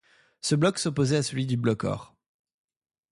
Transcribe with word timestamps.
Ce 0.41 0.55
bloc 0.55 0.79
s'opposait 0.79 1.17
à 1.17 1.21
celui 1.21 1.45
du 1.45 1.57
Bloc-or. 1.57 2.15